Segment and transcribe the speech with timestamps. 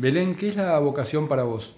[0.00, 1.74] Belén, ¿qué es la vocación para vos?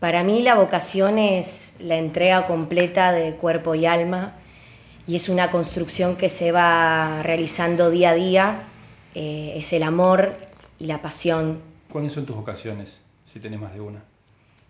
[0.00, 4.34] Para mí la vocación es la entrega completa de cuerpo y alma
[5.06, 8.62] y es una construcción que se va realizando día a día.
[9.14, 10.34] Eh, es el amor
[10.78, 11.62] y la pasión.
[11.90, 14.04] ¿Cuáles son tus vocaciones, si tenés más de una?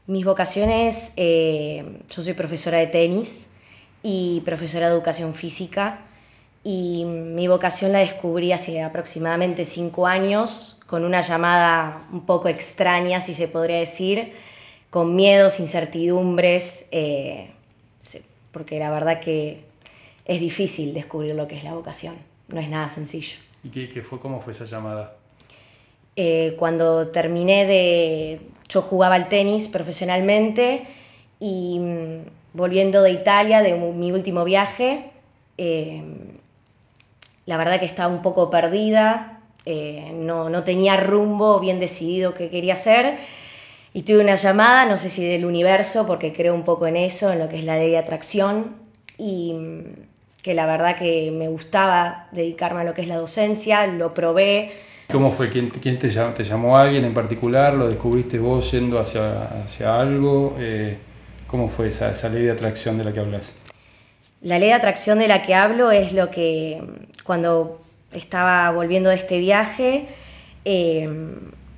[0.06, 3.50] Mis vocaciones, eh, yo soy profesora de tenis
[4.04, 5.98] y profesora de educación física
[6.62, 13.20] y mi vocación la descubrí hace aproximadamente cinco años con una llamada un poco extraña,
[13.20, 14.32] si se podría decir,
[14.90, 17.50] con miedos, incertidumbres, eh,
[18.52, 19.64] porque la verdad que
[20.24, 22.16] es difícil descubrir lo que es la vocación,
[22.48, 23.36] no es nada sencillo.
[23.62, 25.16] ¿Y qué, fue, cómo fue esa llamada?
[26.14, 28.40] Eh, cuando terminé de...
[28.68, 30.84] Yo jugaba al tenis profesionalmente
[31.38, 32.18] y mm,
[32.54, 35.10] volviendo de Italia, de mi último viaje,
[35.58, 36.02] eh,
[37.44, 39.35] la verdad que estaba un poco perdida,
[39.66, 43.18] eh, no, no, tenía rumbo bien decidido qué quería hacer.
[43.92, 47.32] Y tuve una llamada, no sé si del universo, porque creo un poco en eso,
[47.32, 48.76] en lo que es la ley de atracción,
[49.18, 49.82] y mm,
[50.42, 54.72] que la verdad que me gustaba dedicarme a lo que es la docencia, lo probé,
[55.10, 55.48] ¿Cómo fue?
[55.50, 57.74] ¿Quién, quién te, llamó, te, llamó, alguien en particular?
[57.74, 60.56] ¿Lo descubriste vos yendo hacia, hacia algo?
[60.58, 60.98] Eh,
[61.46, 63.52] ¿Cómo fue esa, esa, ley de atracción de la que hablas?
[64.42, 66.82] La ley de atracción de la que hablo es lo que
[67.22, 70.06] cuando estaba volviendo de este viaje,
[70.64, 71.08] eh,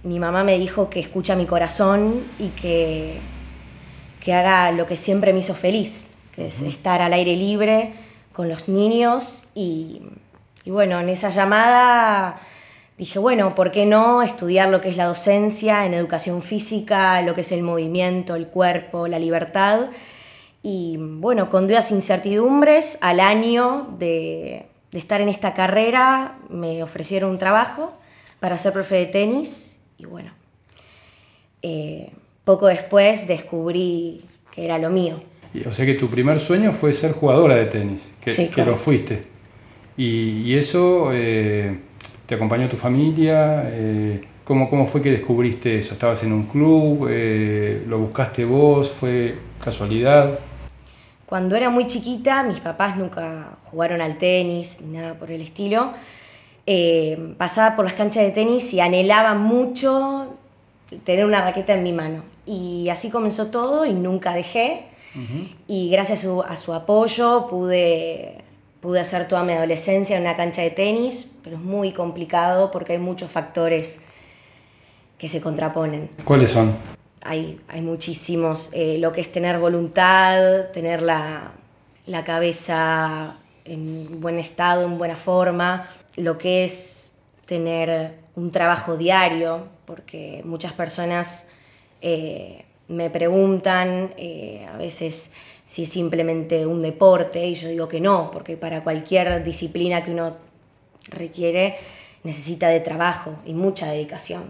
[0.02, 3.18] mi mamá me dijo que escucha mi corazón y que,
[4.20, 7.92] que haga lo que siempre me hizo feliz, que es estar al aire libre
[8.32, 10.02] con los niños y,
[10.64, 12.36] y bueno, en esa llamada
[12.96, 17.34] dije, bueno, ¿por qué no estudiar lo que es la docencia en educación física, lo
[17.34, 19.86] que es el movimiento, el cuerpo, la libertad?
[20.62, 27.31] Y bueno, con dudas e incertidumbres, al año de, estar en esta carrera me ofrecieron
[27.31, 27.92] un trabajo
[28.41, 30.31] para ser profe de tenis y bueno,
[31.62, 32.10] eh,
[32.44, 34.22] poco después descubrí
[34.53, 35.21] que era lo mío.
[35.66, 39.22] O sea que tu primer sueño fue ser jugadora de tenis, que, que lo fuiste.
[39.97, 41.10] Y, eso...
[41.12, 41.78] Eh,
[42.27, 43.62] ¿Te acompañó tu familia?
[43.65, 45.94] Eh, ¿cómo, ¿Cómo fue que descubriste eso?
[45.94, 47.09] ¿Estabas en un club?
[47.88, 48.91] ¿Lo buscaste vos?
[48.91, 49.34] ¿Fue
[49.65, 50.38] casualidad?
[51.28, 55.93] Cuando era muy chiquita, mis papás nunca jugaron al tenis ni nada por el estilo.
[56.66, 60.34] Eh, pasaba por las canchas de tenis y anhelaba mucho
[61.05, 62.22] tener una raqueta en mi mano.
[62.47, 64.87] Y así comenzó todo y nunca dejé.
[65.66, 68.45] Y gracias a su, a su apoyo pude
[68.81, 72.93] Pude hacer toda mi adolescencia en una cancha de tenis, pero es muy complicado porque
[72.93, 74.03] hay muchos factores
[75.19, 76.10] que se contraponen.
[76.22, 76.77] ¿Cuáles son?
[77.22, 78.70] Hay, hay muchísimos.
[78.72, 81.52] Eh, lo que es tener voluntad, tener la,
[82.06, 85.88] la cabeza en buen estado, en buena forma.
[86.16, 87.12] Lo que es
[87.46, 91.48] tener un trabajo diario, porque muchas personas
[92.00, 95.32] eh, me preguntan eh, a veces
[95.64, 100.12] si es simplemente un deporte, y yo digo que no, porque para cualquier disciplina que
[100.12, 100.36] uno
[101.08, 101.76] requiere
[102.24, 104.44] necesita de trabajo y mucha dedicación.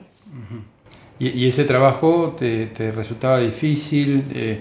[1.19, 4.25] ¿Y, ese trabajo te, resultaba difícil?
[4.33, 4.61] Eh,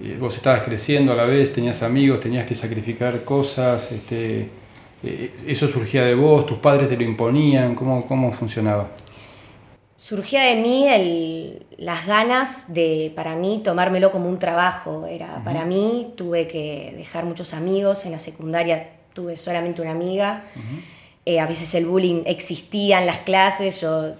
[0.00, 1.52] eh, ¿Vos estabas creciendo a la vez?
[1.52, 2.20] ¿Tenías amigos?
[2.20, 3.92] ¿Tenías que sacrificar cosas?
[3.92, 4.48] Este,
[5.02, 6.46] eh, ¿Eso surgía de vos?
[6.46, 7.74] ¿Tus padres te lo imponían?
[7.74, 8.88] ¿Cómo, cómo funcionaba?
[9.98, 15.06] surgía de mí las ganas de, para mí, tomármelo como un trabajo.
[15.06, 20.44] Era, Para mí tuve que dejar muchos amigos, en la secundaria tuve solamente una amiga,
[21.26, 24.12] eh, a veces el bullying existía en las clases, yo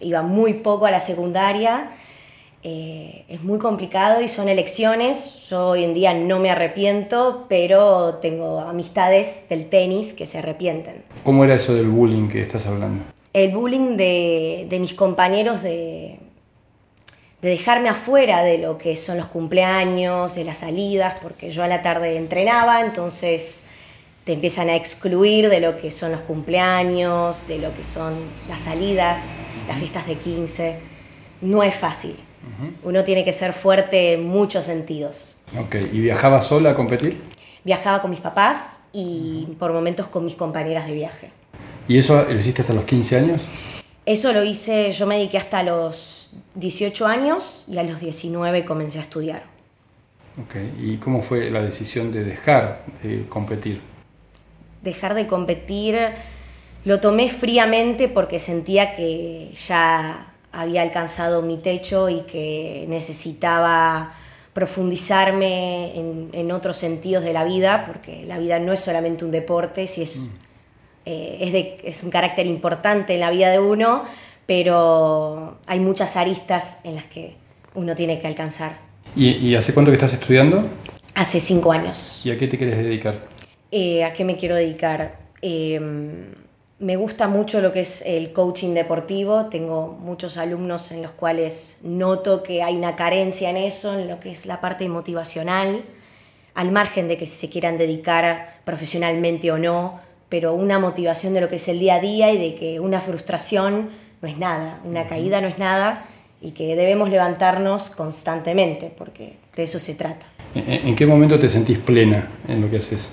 [0.00, 1.90] iba muy poco a la secundaria.
[2.62, 5.48] Eh, es muy complicado y son elecciones.
[5.50, 11.04] Yo hoy en día no me arrepiento, pero tengo amistades del tenis que se arrepienten.
[11.24, 13.04] ¿Cómo era eso del bullying que estás hablando?
[13.34, 16.18] el bullying de, mis compañeros de,
[17.42, 21.66] de, dejarme afuera de lo que son los cumpleaños, de las salidas, porque yo a
[21.66, 23.63] la tarde entrenaba, entonces
[24.24, 28.14] te empiezan a excluir de lo que son los cumpleaños, de lo que son
[28.48, 29.20] las salidas,
[29.68, 30.76] las fiestas de 15.
[31.42, 32.16] No es fácil.
[32.82, 35.36] Uno tiene que ser fuerte en muchos sentidos.
[35.58, 37.20] Ok, ¿y viajaba sola a competir?
[37.64, 41.30] Viajaba con mis papás y por momentos con mis compañeras de viaje.
[41.88, 43.42] ¿Y eso lo hiciste hasta los 15 años?
[44.06, 48.98] Eso lo hice, yo me dediqué hasta los 18 años y a los 19 comencé
[48.98, 49.44] a estudiar.
[50.42, 53.93] Ok, ¿y cómo fue la decisión de dejar de competir?
[54.84, 55.98] Dejar de competir
[56.84, 64.12] lo tomé fríamente porque sentía que ya había alcanzado mi techo y que necesitaba
[64.52, 65.98] profundizarme
[66.32, 70.02] en, otros sentidos de la vida, porque la vida no es solamente un deporte, si
[70.02, 70.16] es...
[70.16, 70.28] Mm.
[71.06, 74.04] Eh, es, de, es un carácter importante en la vida de uno,
[74.46, 77.34] pero hay muchas aristas en las que
[77.74, 78.76] uno tiene que alcanzar.
[79.14, 80.66] ¿Y, hace cuánto que estás estudiando?
[81.14, 82.22] Hace cinco años.
[82.24, 83.16] ¿Y a qué te quieres dedicar?
[83.76, 85.16] Eh, ¿A qué me quiero dedicar?
[85.42, 86.26] Em,
[86.78, 89.46] me gusta mucho lo que es el coaching deportivo.
[89.46, 94.20] Tengo muchos alumnos en los cuales noto que hay una carencia en eso, en lo
[94.20, 95.82] que es la parte motivacional,
[96.54, 99.98] al margen de que se quieran dedicar profesionalmente o no,
[100.28, 103.00] pero una motivación de lo que es el día a día y de que una
[103.00, 103.90] frustración
[104.22, 106.04] no es nada, una caída no es nada
[106.40, 110.26] y que debemos levantarnos constantemente, porque de eso se trata.
[110.54, 113.10] ¿En qué momento te sentís plena en lo que haces?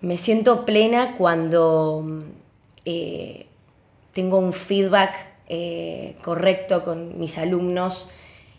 [0.00, 2.20] Me siento plena cuando
[2.84, 3.46] eh,
[4.12, 5.16] tengo un feedback
[5.48, 8.10] eh, correcto con mis alumnos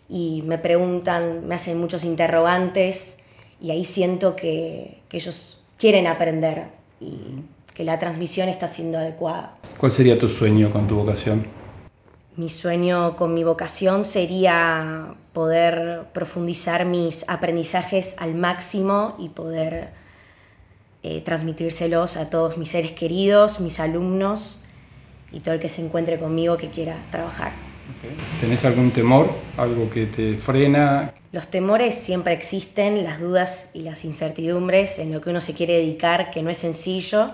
[0.08, 3.18] y me preguntan, me hacen muchos interrogantes
[3.60, 6.64] y ahí siento que, que ellos quieren aprender
[7.00, 7.16] y
[7.74, 9.56] que la transmisión está siendo adecuada.
[9.78, 11.46] ¿Cuál sería tu sueño con tu vocación?
[12.36, 19.99] Mi sueño con mi vocación sería poder profundizar mis aprendizajes al máximo y poder
[21.02, 24.60] eh, transmitírselos a todos mis seres queridos, mis alumnos
[25.32, 27.52] y todo el que se encuentre conmigo que quiera trabajar.
[28.38, 29.30] ¿Tenés algún temor?
[29.56, 31.14] ¿Algo que te frena?
[31.32, 35.78] Los temores siempre existen, las dudas y las incertidumbres en lo que uno se quiere
[35.78, 37.30] dedicar, que no es sencillo,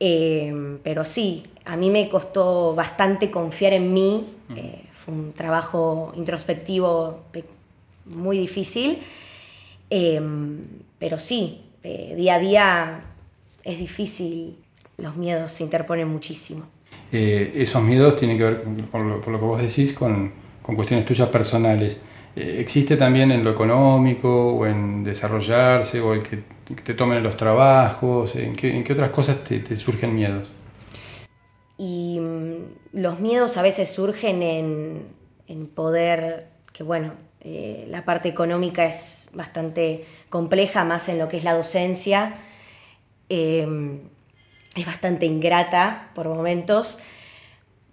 [0.00, 4.26] eh, pero sí, a mí me costó bastante confiar en mí,
[4.56, 7.20] eh, fue un trabajo introspectivo
[8.06, 8.98] muy difícil,
[10.98, 13.00] pero sí, este, día a día
[13.64, 14.56] es difícil,
[14.98, 16.64] los miedos se interponen muchísimo.
[17.10, 20.32] Eh, esos miedos tienen que ver, por lo, que vos decís, con,
[20.62, 22.00] con cuestiones tuyas personales.
[22.36, 26.42] Eh, ¿Existe también en lo económico o en desarrollarse o el que,
[26.84, 28.36] te tomen los trabajos?
[28.36, 30.48] ¿En qué, en qué otras cosas te, te, surgen miedos?
[31.78, 35.02] Y mm, los miedos a veces surgen en,
[35.48, 41.38] en poder, que bueno, eh, la parte económica es bastante compleja, más en lo que
[41.38, 42.34] es la docencia.
[43.28, 44.00] Eh,
[44.74, 46.98] es bastante ingrata por momentos.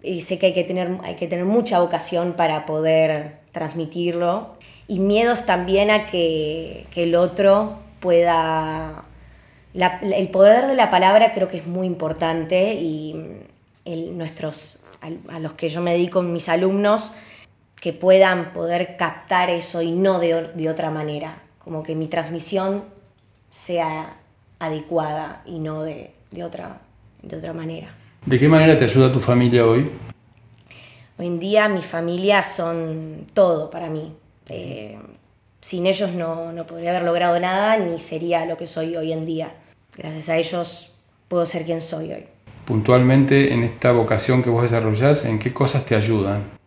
[0.02, 4.56] Y sé que hay que, tener, hay que tener mucha vocación para poder transmitirlo.
[4.88, 9.04] Y miedos también a que, el otro pueda...
[9.74, 13.14] el poder de la palabra creo que es muy importante y
[13.84, 17.12] nuestros, a, a los que yo me dedico, mis alumnos,
[17.80, 22.84] que puedan poder captar eso y no de, otra manera, como que mi transmisión
[23.50, 24.16] sea
[24.58, 26.12] adecuada y no de,
[26.44, 26.78] otra,
[27.22, 27.88] de otra manera.
[28.26, 29.90] ¿De qué manera te ayuda tu familia hoy?
[31.18, 34.12] Hoy en día mi familia son todo para mí.
[34.50, 34.98] Eh,
[35.62, 39.24] sin ellos no, no, podría haber logrado nada ni sería lo que soy hoy en
[39.24, 39.54] día.
[39.96, 40.92] Gracias a ellos
[41.28, 42.24] puedo ser quien soy hoy.
[42.66, 46.59] Puntualmente en esta vocación que vos desarrollás, ¿en qué cosas te ayudan?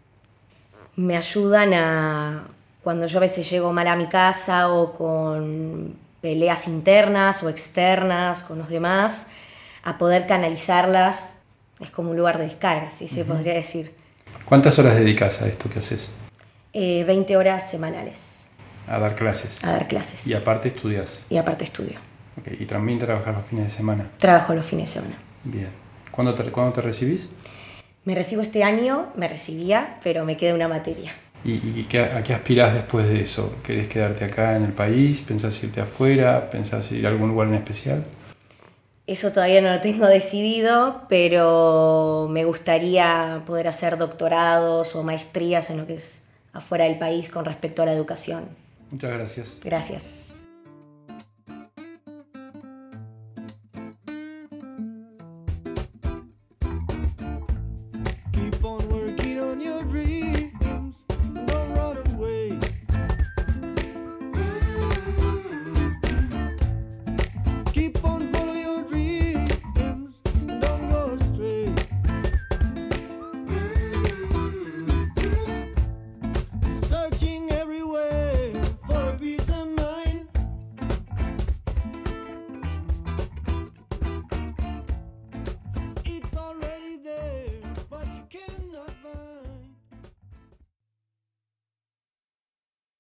[0.96, 2.44] Me ayudan a,
[2.84, 8.44] cuando yo a veces llego mal a mi casa o con peleas internas o externas
[8.44, 9.28] con los demás,
[9.84, 11.40] a poder canalizarlas.
[11.80, 13.94] Es como un lugar de descarga, si se podría decir.
[14.46, 16.12] ¿Cuántas horas dedicas a esto que haces?
[16.74, 18.46] 20 eh, horas semanales.
[18.88, 19.64] A dar clases.
[19.64, 20.28] A dar clases.
[20.28, 21.26] Y aparte estudias.
[21.30, 22.00] Y aparte estudio.
[22.60, 24.10] ¿Y también trabajas los fines de semana?
[24.18, 25.18] Trabajo los fines de semana.
[25.44, 25.70] Bien.
[26.12, 27.30] ¿Cuándo te, ¿cuándo te recibís?
[28.06, 31.14] Me recibo este año, me recibía, pero me queda una materia.
[31.46, 33.56] ¿Y, a qué aspirás después de eso?
[33.64, 35.22] ¿Querés quedarte acá en el país?
[35.22, 36.50] ¿Pensás irte afuera?
[36.50, 38.04] ¿Pensás ir a algún lugar en especial?
[39.08, 45.78] Eso todavía no lo tengo decidido, pero me gustaría poder hacer doctorados o maestrías en
[45.78, 46.22] lo que es
[46.54, 48.46] afuera del país con respecto a la educación.
[48.92, 49.58] Muchas gracias.
[49.64, 50.33] Gracias.